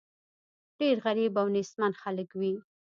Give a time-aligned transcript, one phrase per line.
[0.79, 2.53] ډېر غریب او نېستمن خلک وي.